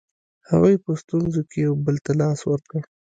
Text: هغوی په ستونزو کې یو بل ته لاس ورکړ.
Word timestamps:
هغوی 0.49 0.75
په 0.83 0.91
ستونزو 1.01 1.41
کې 1.49 1.57
یو 1.67 1.73
بل 1.85 1.95
ته 2.05 2.11
لاس 2.21 2.39
ورکړ. 2.51 2.81